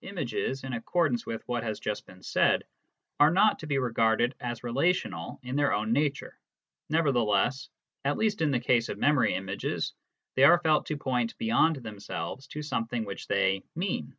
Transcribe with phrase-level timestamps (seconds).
[0.00, 2.64] Images, in accord ance with what has just been said,
[3.20, 6.38] are not to be regarded as relational in their own nature;
[6.88, 7.68] nevertheless,
[8.02, 9.92] at least in the case of memory images,
[10.34, 14.16] they are felt to point beyond them selves to something which they" mean."